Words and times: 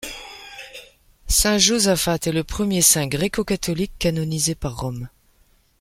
Saint 1.27 1.59
Josaphat 1.59 2.25
est 2.25 2.31
le 2.31 2.43
premier 2.43 2.81
saint 2.81 3.05
gréco-catholique 3.05 3.93
canonisé 3.99 4.55
par 4.55 4.75
Rome. 4.79 5.07